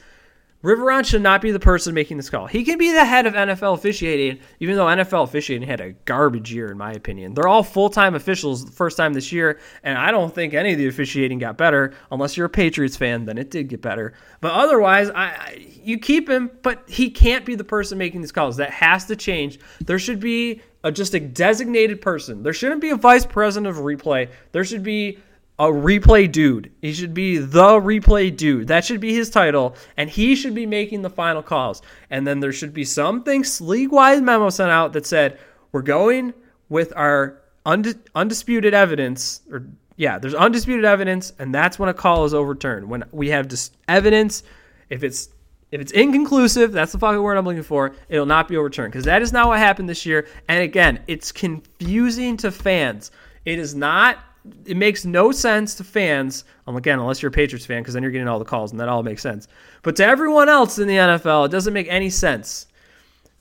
Riveron 0.64 1.06
should 1.06 1.22
not 1.22 1.42
be 1.42 1.52
the 1.52 1.60
person 1.60 1.94
making 1.94 2.16
this 2.16 2.30
call. 2.30 2.48
He 2.48 2.64
can 2.64 2.78
be 2.78 2.94
the 2.94 3.04
head 3.04 3.26
of 3.26 3.34
NFL 3.34 3.74
officiating, 3.74 4.40
even 4.62 4.78
though 4.78 4.86
NFL 4.86 5.26
officiating 5.26 5.68
had 5.68 5.82
a 5.82 5.92
garbage 6.06 6.54
year, 6.54 6.72
in 6.72 6.78
my 6.78 6.94
opinion. 6.94 7.34
They're 7.34 7.50
all 7.50 7.64
full 7.64 7.90
time 7.90 8.16
officials 8.16 8.64
the 8.64 8.72
first 8.72 8.96
time 8.96 9.12
this 9.14 9.34
year, 9.34 9.60
and 9.84 9.98
I 9.98 10.10
don't 10.10 10.34
think 10.34 10.54
any 10.54 10.72
of 10.72 10.78
the 10.78 10.88
officiating 10.88 11.40
got 11.40 11.58
better. 11.58 11.94
Unless 12.12 12.38
you're 12.38 12.46
a 12.46 12.50
Patriots 12.50 12.96
fan, 12.96 13.26
then 13.26 13.38
it 13.38 13.52
did 13.52 13.68
get 13.68 13.82
better. 13.82 14.14
But 14.40 14.54
otherwise, 14.54 15.10
I, 15.10 15.24
I 15.24 15.68
you 15.84 16.00
keep 16.00 16.30
him, 16.30 16.50
but 16.62 16.90
he 16.90 17.10
can't 17.10 17.44
be 17.46 17.56
the 17.56 17.66
person 17.66 17.98
making 17.98 18.22
these 18.22 18.32
calls. 18.32 18.56
That 18.56 18.72
has 18.72 19.04
to 19.08 19.18
change. 19.18 19.60
There 19.82 20.00
should 20.00 20.22
be 20.22 20.62
a, 20.84 20.92
just 20.92 21.14
a 21.14 21.20
designated 21.20 22.02
person. 22.02 22.44
There 22.44 22.54
shouldn't 22.54 22.82
be 22.82 22.90
a 22.90 22.96
vice 22.96 23.26
president 23.26 23.76
of 23.76 23.84
replay. 23.84 24.30
There 24.52 24.66
should 24.66 24.84
be 24.84 25.20
a 25.60 25.66
replay 25.66 26.32
dude. 26.32 26.72
He 26.82 26.94
should 26.94 27.14
be 27.14 27.38
the 27.38 27.80
replay 27.80 28.36
dude. 28.36 28.68
That 28.68 28.84
should 28.84 29.00
be 29.00 29.14
his 29.14 29.30
title, 29.30 29.76
and 29.98 30.10
he 30.10 30.36
should 30.36 30.56
be 30.56 30.66
making 30.66 31.04
the 31.04 31.10
final 31.10 31.44
calls. 31.44 31.82
And 32.10 32.26
then 32.26 32.40
there 32.40 32.52
should 32.52 32.74
be 32.74 32.86
something 32.86 33.46
league-wide 33.60 34.24
memo 34.24 34.50
sent 34.50 34.72
out 34.72 34.94
that 34.94 35.06
said 35.06 35.40
we're 35.72 35.84
going 35.84 36.34
with 36.70 36.92
our 36.96 37.40
undisputed 37.66 38.74
evidence, 38.74 39.42
or 39.52 39.68
yeah, 39.96 40.18
there's 40.18 40.34
undisputed 40.34 40.86
evidence, 40.86 41.34
and 41.38 41.54
that's 41.54 41.78
when 41.78 41.88
a 41.88 41.94
call 41.94 42.26
is 42.26 42.34
overturned. 42.34 42.90
When 42.90 43.04
we 43.12 43.30
have 43.30 43.48
just 43.48 43.78
evidence, 43.88 44.42
if 44.90 45.04
it's 45.04 45.30
if 45.74 45.82
it's 45.82 45.92
inconclusive, 45.92 46.72
that's 46.72 46.92
the 46.92 47.00
fucking 47.00 47.22
word 47.22 47.36
I'm 47.36 47.46
looking 47.46 47.64
for, 47.64 47.96
it'll 48.08 48.28
not 48.28 48.48
be 48.48 48.56
overturned. 48.58 48.92
Because 48.92 49.06
that 49.06 49.24
is 49.24 49.34
not 49.34 49.48
what 49.48 49.58
happened 49.58 49.90
this 49.90 50.06
year. 50.06 50.28
And 50.48 50.62
again, 50.62 51.00
it's 51.08 51.32
confusing 51.32 52.38
to 52.38 52.52
fans. 52.52 53.10
It 53.46 53.58
is 53.58 53.74
not 53.74 54.20
it 54.66 54.76
makes 54.76 55.06
no 55.06 55.32
sense 55.32 55.74
to 55.76 55.86
fans, 55.86 56.44
um, 56.68 56.76
again, 56.76 57.00
unless 57.00 57.22
you're 57.22 57.30
a 57.30 57.32
Patriots 57.32 57.66
fan, 57.66 57.82
because 57.82 57.94
then 57.94 58.04
you're 58.04 58.12
getting 58.12 58.28
all 58.28 58.40
the 58.40 58.46
calls, 58.46 58.72
and 58.72 58.80
that 58.80 58.90
all 58.90 59.02
makes 59.02 59.22
sense. 59.22 59.48
But 59.84 59.96
to 59.96 60.06
everyone 60.06 60.50
else 60.50 60.80
in 60.80 60.88
the 60.88 60.96
NFL, 60.96 61.46
it 61.46 61.52
doesn't 61.52 61.74
make 61.74 61.88
any 61.90 62.10
sense. 62.10 62.68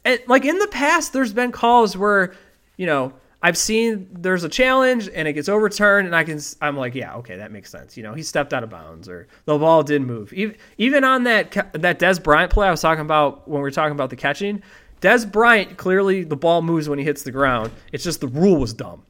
And 0.05 0.21
like 0.29 0.45
in 0.45 0.59
the 0.59 0.69
past, 0.69 1.13
there's 1.13 1.33
been 1.33 1.51
calls 1.51 1.97
where, 1.97 2.35
you 2.77 2.87
know, 2.87 3.13
I've 3.43 3.57
seen 3.57 4.09
there's 4.13 4.45
a 4.45 4.49
challenge 4.49 5.09
and 5.13 5.27
it 5.27 5.33
gets 5.33 5.49
overturned, 5.49 6.07
and 6.07 6.15
I 6.15 6.25
can 6.25 6.41
I'm 6.61 6.77
like, 6.77 6.95
yeah, 6.95 7.17
okay, 7.17 7.37
that 7.37 7.51
makes 7.51 7.71
sense. 7.71 7.97
You 7.97 8.03
know, 8.03 8.15
he 8.15 8.23
stepped 8.23 8.55
out 8.55 8.63
of 8.63 8.71
bounds, 8.71 9.09
or 9.09 9.27
the 9.47 9.59
ball 9.59 9.83
didn't 9.83 10.07
move. 10.07 10.33
Even 10.33 10.57
even 10.79 11.05
on 11.05 11.25
that 11.25 11.53
that 11.73 11.99
Dez 11.99 12.23
Bryant 12.23 12.53
play 12.53 12.69
I 12.69 12.71
was 12.71 12.81
talking 12.81 13.05
about 13.05 13.49
when 13.49 13.61
we 13.61 13.63
were 13.63 13.71
talking 13.71 13.93
about 13.93 14.11
the 14.11 14.17
catching, 14.17 14.63
Dez 15.01 15.31
Bryant 15.31 15.77
clearly 15.77 16.23
the 16.23 16.37
ball 16.37 16.63
moves 16.63 16.89
when 16.89 16.99
he 16.99 17.05
hits 17.05 17.23
the 17.25 17.33
ground. 17.33 17.73
It's 17.93 18.05
just 18.05 18.21
the 18.21 18.29
rule 18.29 18.59
was 18.59 18.73
dumb 18.73 19.03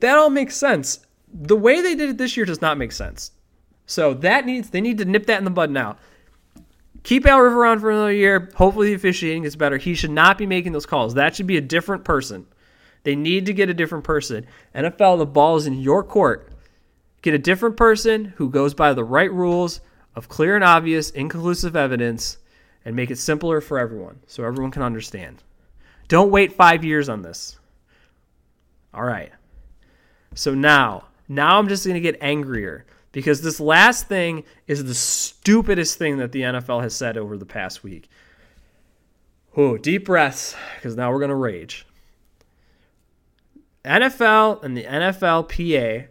that 0.00 0.16
all 0.16 0.30
makes 0.30 0.56
sense. 0.56 1.00
The 1.32 1.56
way 1.56 1.80
they 1.80 1.94
did 1.94 2.10
it 2.10 2.18
this 2.18 2.36
year 2.36 2.44
does 2.44 2.60
not 2.60 2.76
make 2.76 2.92
sense. 2.92 3.30
So 3.86 4.14
that 4.14 4.46
needs 4.46 4.70
they 4.70 4.80
need 4.80 4.98
to 4.98 5.04
nip 5.04 5.26
that 5.26 5.38
in 5.38 5.44
the 5.44 5.50
bud 5.50 5.70
now. 5.70 5.96
Keep 7.02 7.26
Al 7.26 7.38
Riveron 7.38 7.80
for 7.80 7.90
another 7.90 8.12
year. 8.12 8.50
Hopefully 8.56 8.88
the 8.88 8.94
officiating 8.94 9.44
gets 9.44 9.56
better. 9.56 9.78
He 9.78 9.94
should 9.94 10.10
not 10.10 10.36
be 10.36 10.46
making 10.46 10.72
those 10.72 10.86
calls. 10.86 11.14
That 11.14 11.34
should 11.34 11.46
be 11.46 11.56
a 11.56 11.62
different 11.62 12.04
person. 12.04 12.46
They 13.02 13.16
need 13.16 13.46
to 13.46 13.52
get 13.52 13.70
a 13.70 13.74
different 13.74 14.04
person. 14.04 14.46
NFL, 14.74 15.18
the 15.18 15.26
ball 15.26 15.56
is 15.56 15.66
in 15.66 15.80
your 15.80 16.04
court. 16.04 16.52
Get 17.22 17.34
a 17.34 17.38
different 17.38 17.76
person 17.76 18.34
who 18.36 18.50
goes 18.50 18.74
by 18.74 18.92
the 18.92 19.04
right 19.04 19.32
rules 19.32 19.80
of 20.14 20.28
clear 20.28 20.54
and 20.54 20.64
obvious, 20.64 21.10
inconclusive 21.10 21.76
evidence, 21.76 22.38
and 22.84 22.96
make 22.96 23.10
it 23.10 23.18
simpler 23.18 23.60
for 23.60 23.78
everyone 23.78 24.20
so 24.26 24.44
everyone 24.44 24.70
can 24.70 24.82
understand. 24.82 25.42
Don't 26.08 26.30
wait 26.30 26.52
five 26.52 26.84
years 26.84 27.08
on 27.08 27.22
this. 27.22 27.58
All 28.92 29.04
right. 29.04 29.30
So 30.34 30.54
now, 30.54 31.04
now 31.28 31.58
I'm 31.58 31.68
just 31.68 31.84
going 31.84 31.94
to 31.94 32.00
get 32.00 32.18
angrier 32.20 32.86
because 33.12 33.42
this 33.42 33.60
last 33.60 34.08
thing 34.08 34.44
is 34.66 34.84
the 34.84 34.94
stupidest 34.94 35.98
thing 35.98 36.18
that 36.18 36.32
the 36.32 36.42
NFL 36.42 36.82
has 36.82 36.94
said 36.94 37.16
over 37.16 37.36
the 37.36 37.46
past 37.46 37.82
week. 37.82 38.08
Oh, 39.56 39.76
deep 39.76 40.04
breaths 40.06 40.54
because 40.76 40.96
now 40.96 41.12
we're 41.12 41.18
going 41.18 41.30
to 41.30 41.34
rage. 41.34 41.86
NFL 43.84 44.62
and 44.62 44.76
the 44.76 44.84
NFLPA 44.84 46.08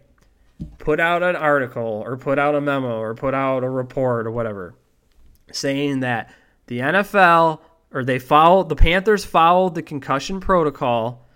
put 0.78 1.00
out 1.00 1.22
an 1.22 1.36
article 1.36 2.02
or 2.04 2.16
put 2.16 2.38
out 2.38 2.54
a 2.54 2.60
memo 2.60 2.98
or 2.98 3.14
put 3.14 3.34
out 3.34 3.64
a 3.64 3.68
report 3.68 4.26
or 4.26 4.30
whatever 4.30 4.74
saying 5.52 6.00
that 6.00 6.32
the 6.66 6.80
NFL 6.80 7.60
or 7.92 8.04
they 8.04 8.18
followed 8.18 8.68
the 8.68 8.76
Panthers 8.76 9.24
followed 9.24 9.74
the 9.74 9.82
concussion 9.82 10.40
protocol 10.40 11.26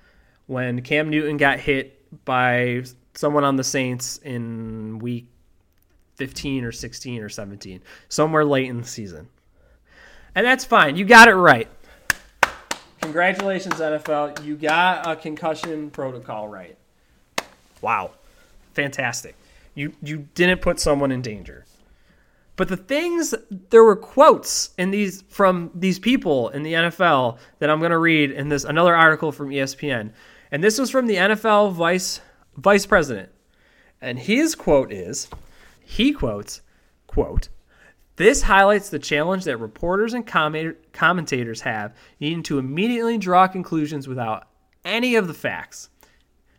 when 0.46 0.82
Cam 0.82 1.10
Newton 1.10 1.36
got 1.36 1.58
hit 1.58 2.24
by 2.24 2.84
someone 3.14 3.44
on 3.44 3.56
the 3.56 3.64
Saints 3.64 4.18
in 4.18 4.98
week 4.98 5.28
15 6.16 6.64
or 6.64 6.72
16 6.72 7.22
or 7.22 7.28
17, 7.28 7.82
somewhere 8.08 8.44
late 8.44 8.68
in 8.68 8.78
the 8.78 8.86
season. 8.86 9.28
And 10.34 10.46
that's 10.46 10.64
fine. 10.64 10.96
You 10.96 11.04
got 11.04 11.28
it 11.28 11.34
right. 11.34 11.68
Congratulations, 13.04 13.74
NFL. 13.74 14.42
You 14.46 14.56
got 14.56 15.06
a 15.06 15.14
concussion 15.14 15.90
protocol 15.90 16.48
right. 16.48 16.74
Wow. 17.82 18.12
Fantastic. 18.72 19.36
You 19.74 19.92
you 20.02 20.26
didn't 20.34 20.62
put 20.62 20.80
someone 20.80 21.12
in 21.12 21.20
danger. 21.20 21.66
But 22.56 22.68
the 22.68 22.78
things 22.78 23.34
there 23.68 23.84
were 23.84 23.94
quotes 23.94 24.70
in 24.78 24.90
these 24.90 25.22
from 25.28 25.70
these 25.74 25.98
people 25.98 26.48
in 26.48 26.62
the 26.62 26.72
NFL 26.72 27.36
that 27.58 27.68
I'm 27.68 27.78
going 27.78 27.90
to 27.90 27.98
read 27.98 28.30
in 28.30 28.48
this 28.48 28.64
another 28.64 28.96
article 28.96 29.32
from 29.32 29.50
ESPN. 29.50 30.10
And 30.50 30.64
this 30.64 30.78
was 30.78 30.90
from 30.90 31.06
the 31.06 31.16
NFL 31.16 31.74
vice 31.74 32.22
vice 32.56 32.86
president. 32.86 33.28
And 34.00 34.18
his 34.18 34.54
quote 34.54 34.90
is 34.90 35.28
he 35.84 36.14
quotes, 36.14 36.62
quote, 37.06 37.50
this 38.16 38.42
highlights 38.42 38.90
the 38.90 38.98
challenge 38.98 39.44
that 39.44 39.58
reporters 39.58 40.14
and 40.14 40.26
commentators 40.26 41.60
have 41.62 41.96
needing 42.20 42.42
to 42.44 42.58
immediately 42.58 43.18
draw 43.18 43.48
conclusions 43.48 44.06
without 44.06 44.48
any 44.84 45.16
of 45.16 45.26
the 45.26 45.34
facts. 45.34 45.90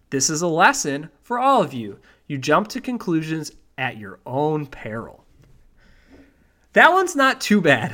This 0.10 0.30
is 0.30 0.42
a 0.42 0.48
lesson 0.48 1.10
for 1.24 1.40
all 1.40 1.62
of 1.62 1.74
you. 1.74 2.00
You 2.28 2.38
jump 2.38 2.68
to 2.70 2.82
conclusions 2.82 3.52
at 3.78 3.98
your 3.98 4.20
own 4.26 4.66
peril. 4.66 5.26
That 6.74 6.92
one's 6.92 7.16
not 7.16 7.40
too 7.40 7.62
bad. 7.62 7.94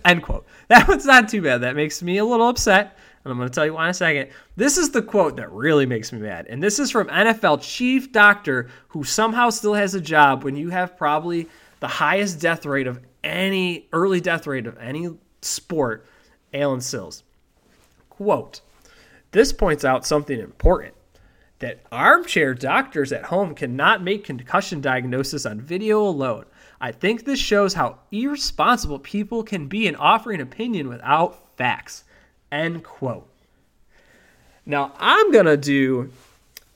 End 0.06 0.22
quote. 0.22 0.46
That 0.68 0.88
one's 0.88 1.04
not 1.04 1.28
too 1.28 1.42
bad. 1.42 1.60
That 1.60 1.76
makes 1.76 2.02
me 2.02 2.16
a 2.16 2.24
little 2.24 2.48
upset. 2.48 2.96
And 3.24 3.30
I'm 3.30 3.36
going 3.36 3.48
to 3.48 3.54
tell 3.54 3.66
you 3.66 3.74
why 3.74 3.84
in 3.84 3.90
a 3.90 3.94
second. 3.94 4.30
This 4.56 4.78
is 4.78 4.90
the 4.90 5.02
quote 5.02 5.36
that 5.36 5.52
really 5.52 5.84
makes 5.84 6.12
me 6.12 6.18
mad. 6.18 6.46
And 6.48 6.62
this 6.62 6.78
is 6.78 6.90
from 6.90 7.08
NFL 7.08 7.60
chief 7.60 8.10
doctor 8.10 8.70
who 8.88 9.04
somehow 9.04 9.50
still 9.50 9.74
has 9.74 9.94
a 9.94 10.00
job 10.00 10.44
when 10.44 10.56
you 10.56 10.70
have 10.70 10.96
probably 10.96 11.48
the 11.82 11.88
highest 11.88 12.40
death 12.40 12.64
rate 12.64 12.86
of 12.86 13.00
any 13.24 13.88
early 13.92 14.20
death 14.20 14.46
rate 14.46 14.68
of 14.68 14.78
any 14.78 15.10
sport, 15.40 16.06
Allen 16.54 16.80
Sills. 16.80 17.24
Quote 18.08 18.60
This 19.32 19.52
points 19.52 19.84
out 19.84 20.06
something 20.06 20.38
important 20.38 20.94
that 21.58 21.80
armchair 21.90 22.54
doctors 22.54 23.10
at 23.10 23.24
home 23.24 23.56
cannot 23.56 24.00
make 24.00 24.22
concussion 24.22 24.80
diagnosis 24.80 25.44
on 25.44 25.60
video 25.60 26.06
alone. 26.06 26.44
I 26.80 26.92
think 26.92 27.24
this 27.24 27.40
shows 27.40 27.74
how 27.74 27.98
irresponsible 28.12 29.00
people 29.00 29.42
can 29.42 29.66
be 29.66 29.88
in 29.88 29.96
offering 29.96 30.40
opinion 30.40 30.88
without 30.88 31.56
facts. 31.56 32.04
End 32.52 32.84
quote. 32.84 33.28
Now 34.64 34.92
I'm 34.98 35.32
to 35.32 35.56
do 35.56 36.12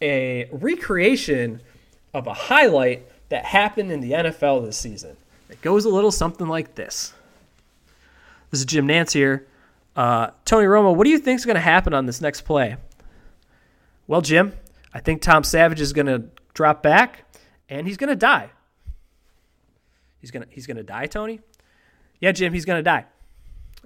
a 0.02 0.48
recreation 0.50 1.62
of 2.12 2.26
a 2.26 2.34
highlight 2.34 3.06
that 3.28 3.44
happened 3.44 3.90
in 3.90 4.00
the 4.00 4.12
NFL 4.12 4.64
this 4.64 4.76
season. 4.76 5.16
It 5.48 5.60
goes 5.60 5.84
a 5.84 5.88
little 5.88 6.10
something 6.10 6.46
like 6.46 6.74
this. 6.74 7.12
This 8.50 8.60
is 8.60 8.66
Jim 8.66 8.86
Nantz 8.86 9.12
here. 9.12 9.46
Uh, 9.94 10.30
Tony 10.44 10.66
Romo, 10.66 10.94
what 10.94 11.04
do 11.04 11.10
you 11.10 11.18
think 11.18 11.38
is 11.38 11.46
going 11.46 11.56
to 11.56 11.60
happen 11.60 11.94
on 11.94 12.06
this 12.06 12.20
next 12.20 12.42
play? 12.42 12.76
Well, 14.06 14.20
Jim, 14.20 14.52
I 14.92 15.00
think 15.00 15.22
Tom 15.22 15.42
Savage 15.42 15.80
is 15.80 15.92
going 15.92 16.06
to 16.06 16.24
drop 16.54 16.82
back 16.82 17.24
and 17.68 17.86
he's 17.86 17.96
going 17.96 18.10
to 18.10 18.16
die. 18.16 18.50
He's 20.20 20.30
going 20.30 20.46
to 20.46 20.52
he's 20.52 20.66
going 20.66 20.76
to 20.76 20.82
die, 20.82 21.06
Tony? 21.06 21.40
Yeah, 22.20 22.32
Jim, 22.32 22.52
he's 22.52 22.64
going 22.64 22.78
to 22.78 22.82
die. 22.82 23.04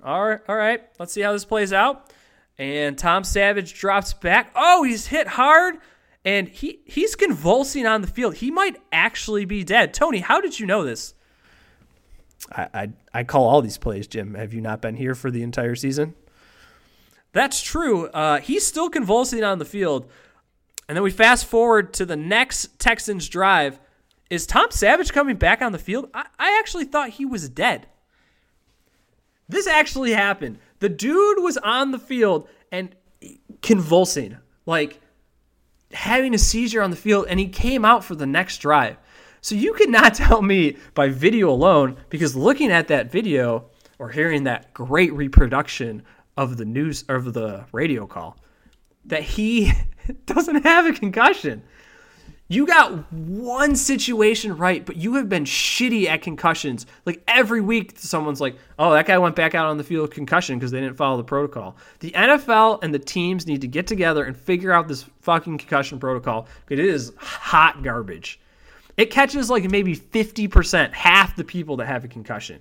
All 0.03 0.27
right, 0.27 0.41
all 0.49 0.57
right. 0.57 0.83
Let's 0.99 1.13
see 1.13 1.21
how 1.21 1.33
this 1.33 1.45
plays 1.45 1.73
out. 1.73 2.13
And 2.59 2.97
Tom 2.97 3.25
Savage 3.25 3.75
drops 3.75 4.13
back. 4.13 4.51
Oh, 4.55 4.83
he's 4.83 5.07
hit 5.07 5.27
hard 5.27 5.77
and 6.25 6.49
he 6.49 6.81
he's 6.85 7.17
convulsing 7.17 7.87
on 7.87 8.03
the 8.03 8.07
field. 8.07 8.37
He 8.37 8.51
might 8.51 8.81
actually 8.93 9.45
be 9.45 9.65
dead. 9.65 9.95
Tony, 9.95 10.19
how 10.21 10.41
did 10.41 10.59
you 10.59 10.67
know 10.67 10.85
this? 10.85 11.15
I, 12.53 12.69
I, 12.73 12.89
I 13.13 13.25
call 13.25 13.49
all 13.49 13.63
these 13.63 13.79
plays, 13.79 14.07
Jim. 14.07 14.35
Have 14.35 14.55
you 14.55 14.61
not 14.61 14.81
been 14.81 14.97
here 14.97 15.15
for 15.15 15.31
the 15.31 15.43
entire 15.43 15.75
season? 15.75 16.15
That's 17.33 17.63
true. 17.63 18.09
Uh, 18.09 18.41
he's 18.41 18.67
still 18.67 18.91
convulsing 18.91 19.45
on 19.45 19.59
the 19.59 19.65
field. 19.65 20.11
And 20.89 20.97
then 20.97 21.05
we 21.05 21.13
fast 21.13 21.47
forward 21.47 21.93
to 21.95 22.05
the 22.05 22.17
next 22.17 22.79
Texans 22.79 23.29
drive. 23.29 23.79
Is 24.31 24.47
Tom 24.47 24.71
Savage 24.71 25.13
coming 25.13 25.37
back 25.37 25.63
on 25.63 25.73
the 25.73 25.79
field? 25.79 26.09
I, 26.13 26.27
I 26.39 26.59
actually 26.59 26.85
thought 26.85 27.11
he 27.11 27.25
was 27.25 27.49
dead. 27.49 27.87
This 29.49 29.67
actually 29.67 30.13
happened. 30.13 30.59
The 30.79 30.89
dude 30.89 31.43
was 31.43 31.57
on 31.59 31.91
the 31.91 31.99
field 31.99 32.49
and 32.73 32.95
convulsing, 33.63 34.39
like 34.67 35.01
having 35.93 36.35
a 36.35 36.39
seizure 36.39 36.83
on 36.83 36.91
the 36.91 36.97
field, 36.97 37.27
and 37.29 37.41
he 37.41 37.49
came 37.49 37.85
out 37.85 38.05
for 38.05 38.15
the 38.15 38.27
next 38.27 38.59
drive. 38.59 38.97
So 39.41 39.55
you 39.55 39.73
could 39.75 39.91
not 39.91 40.15
tell 40.15 40.43
me 40.43 40.77
by 40.95 41.09
video 41.09 41.51
alone, 41.51 41.97
because 42.09 42.37
looking 42.37 42.71
at 42.71 42.89
that 42.89 43.11
video 43.11 43.67
or 43.99 44.09
hearing 44.09 44.45
that 44.45 44.73
great 44.73 45.13
reproduction 45.13 46.03
of 46.37 46.57
the 46.57 46.65
news 46.65 47.05
of 47.09 47.35
the 47.35 47.67
radio 47.73 48.07
call, 48.07 48.37
that 49.05 49.23
he 49.23 49.73
doesn't 50.27 50.63
have 50.63 50.87
a 50.87 50.93
concussion. 50.93 51.63
You 52.51 52.67
got 52.67 53.13
one 53.13 53.77
situation 53.77 54.57
right, 54.57 54.85
but 54.85 54.97
you 54.97 55.15
have 55.15 55.29
been 55.29 55.45
shitty 55.45 56.07
at 56.07 56.21
concussions. 56.21 56.85
Like 57.07 57.23
every 57.29 57.61
week, 57.61 57.93
someone's 57.97 58.41
like, 58.41 58.57
oh, 58.77 58.91
that 58.91 59.07
guy 59.07 59.19
went 59.19 59.37
back 59.37 59.55
out 59.55 59.67
on 59.67 59.79
the 59.79 59.85
field 59.85 60.03
with 60.03 60.11
concussion 60.11 60.59
because 60.59 60.73
they 60.73 60.81
didn't 60.81 60.97
follow 60.97 61.17
the 61.17 61.23
protocol. 61.23 61.77
The 62.01 62.11
NFL 62.11 62.83
and 62.83 62.93
the 62.93 62.99
teams 62.99 63.47
need 63.47 63.61
to 63.61 63.69
get 63.69 63.87
together 63.87 64.25
and 64.25 64.37
figure 64.37 64.73
out 64.73 64.89
this 64.89 65.05
fucking 65.21 65.59
concussion 65.59 66.01
protocol 66.01 66.49
because 66.67 66.85
it 66.85 66.91
is 66.91 67.13
hot 67.19 67.85
garbage. 67.85 68.41
It 68.97 69.13
catches 69.13 69.49
like 69.49 69.71
maybe 69.71 69.97
50%, 69.97 70.93
half 70.93 71.37
the 71.37 71.45
people 71.45 71.77
that 71.77 71.87
have 71.87 72.05
a 72.05 72.09
concussion. 72.09 72.61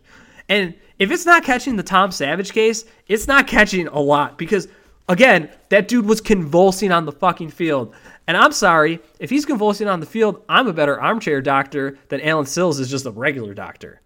And 0.50 0.76
if 1.00 1.10
it's 1.10 1.26
not 1.26 1.44
catching 1.44 1.78
the 1.78 1.84
Tom 1.84 2.12
Savage 2.12 2.54
case, 2.54 2.86
it's 3.08 3.26
not 3.26 3.48
catching 3.48 3.88
a 3.88 4.00
lot 4.00 4.38
because, 4.38 4.68
again, 5.10 5.50
that 5.68 5.90
dude 5.90 6.06
was 6.06 6.22
convulsing 6.22 6.92
on 6.94 7.06
the 7.06 7.12
fucking 7.12 7.50
field. 7.50 7.94
And 8.28 8.38
I'm 8.38 8.54
sorry, 8.54 9.00
if 9.20 9.30
he's 9.30 9.46
convulsing 9.46 9.90
on 9.90 10.00
the 10.00 10.06
field, 10.06 10.44
I'm 10.48 10.68
a 10.68 10.74
better 10.74 11.02
armchair 11.02 11.42
doctor 11.42 11.98
than 12.08 12.22
Allen 12.22 12.46
Sills 12.46 12.80
is 12.80 12.90
just 12.90 13.06
a 13.06 13.12
regular 13.12 13.54
doctor. 13.54 14.02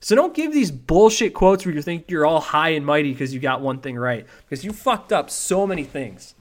So 0.00 0.14
don't 0.14 0.34
give 0.34 0.52
these 0.52 0.70
bullshit 0.70 1.32
quotes 1.32 1.64
where 1.64 1.74
you 1.74 1.80
think 1.80 2.10
you're 2.10 2.26
all 2.26 2.40
high 2.40 2.70
and 2.70 2.84
mighty 2.84 3.12
because 3.12 3.32
you 3.32 3.40
got 3.40 3.62
one 3.62 3.80
thing 3.80 3.96
right. 3.96 4.26
Because 4.46 4.62
you 4.62 4.72
fucked 4.72 5.12
up 5.12 5.30
so 5.30 5.66
many 5.66 5.82
things 5.82 6.34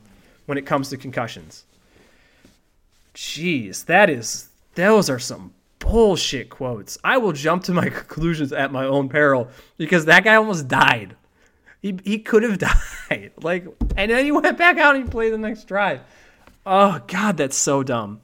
when 0.46 0.58
it 0.58 0.66
comes 0.66 0.90
to 0.90 0.98
concussions. 0.98 1.64
Jeez, 3.16 3.86
that 3.86 4.10
is 4.10 4.50
those 4.76 5.10
are 5.10 5.20
some 5.20 5.54
bullshit 5.80 6.50
quotes. 6.50 6.98
I 7.06 7.18
will 7.18 7.32
jump 7.32 7.64
to 7.66 7.74
my 7.74 7.88
conclusions 7.90 8.52
at 8.52 8.74
my 8.74 8.84
own 8.84 9.08
peril 9.08 9.48
because 9.78 10.06
that 10.06 10.26
guy 10.26 10.36
almost 10.36 10.68
died. 10.68 11.16
He 11.84 12.00
he 12.04 12.18
could 12.18 12.42
have 12.42 12.58
died. 13.10 13.34
Like 13.44 13.68
and 13.96 14.10
then 14.10 14.26
he 14.26 14.32
went 14.32 14.58
back 14.58 14.80
out 14.80 14.96
and 14.96 15.04
he 15.04 15.10
played 15.10 15.34
the 15.34 15.38
next 15.38 15.68
drive. 15.68 16.00
Oh 16.66 17.00
God, 17.08 17.38
that's 17.38 17.58
so 17.58 17.84
dumb. 17.84 18.22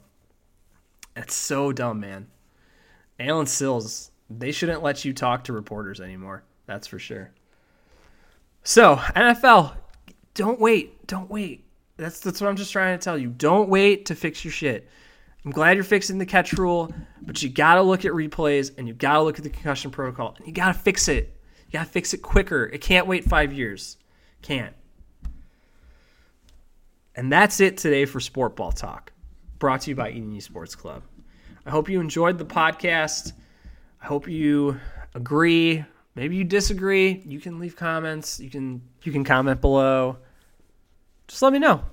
That's 1.14 1.34
so 1.34 1.70
dumb, 1.70 2.00
man. 2.00 2.28
Allen 3.20 3.46
Sills, 3.46 4.10
they 4.30 4.50
shouldn't 4.50 4.82
let 4.82 5.04
you 5.04 5.12
talk 5.12 5.44
to 5.44 5.52
reporters 5.52 6.00
anymore. 6.00 6.42
That's 6.66 6.86
for 6.86 6.98
sure. 6.98 7.32
So, 8.62 8.96
NFL, 8.96 9.74
don't 10.34 10.58
wait. 10.58 11.06
Don't 11.06 11.30
wait. 11.30 11.66
That's 11.98 12.20
that's 12.20 12.40
what 12.40 12.48
I'm 12.48 12.56
just 12.56 12.72
trying 12.72 12.98
to 12.98 13.04
tell 13.04 13.18
you. 13.18 13.28
Don't 13.28 13.68
wait 13.68 14.06
to 14.06 14.14
fix 14.14 14.42
your 14.44 14.52
shit. 14.52 14.88
I'm 15.44 15.50
glad 15.50 15.76
you're 15.76 15.84
fixing 15.84 16.18
the 16.18 16.26
catch 16.26 16.54
rule, 16.54 16.92
but 17.22 17.42
you 17.42 17.50
got 17.50 17.74
to 17.74 17.82
look 17.82 18.04
at 18.04 18.12
replays 18.12 18.72
and 18.78 18.88
you 18.88 18.94
got 18.94 19.14
to 19.14 19.22
look 19.22 19.38
at 19.38 19.44
the 19.44 19.50
concussion 19.50 19.90
protocol 19.90 20.34
and 20.38 20.46
you 20.46 20.52
got 20.52 20.68
to 20.68 20.78
fix 20.78 21.08
it. 21.08 21.36
You 21.70 21.78
got 21.78 21.86
to 21.86 21.92
fix 21.92 22.12
it 22.12 22.18
quicker. 22.18 22.64
It 22.64 22.80
can't 22.80 23.06
wait 23.06 23.22
5 23.24 23.52
years. 23.52 23.96
Can't. 24.42 24.74
And 27.14 27.30
that's 27.30 27.60
it 27.60 27.76
today 27.76 28.06
for 28.06 28.18
Sport 28.18 28.56
Ball 28.56 28.72
Talk, 28.72 29.12
brought 29.60 29.82
to 29.82 29.90
you 29.90 29.94
by 29.94 30.10
Eden 30.10 30.36
Esports 30.36 30.76
Club. 30.76 31.04
I 31.64 31.70
hope 31.70 31.88
you 31.88 32.00
enjoyed 32.00 32.38
the 32.38 32.44
podcast. 32.44 33.34
I 34.02 34.06
hope 34.06 34.26
you 34.26 34.80
agree. 35.14 35.84
Maybe 36.16 36.34
you 36.34 36.42
disagree. 36.42 37.22
You 37.24 37.38
can 37.38 37.60
leave 37.60 37.76
comments. 37.76 38.40
You 38.40 38.50
can 38.50 38.82
you 39.04 39.12
can 39.12 39.22
comment 39.22 39.60
below. 39.60 40.16
Just 41.28 41.42
let 41.42 41.52
me 41.52 41.60
know. 41.60 41.84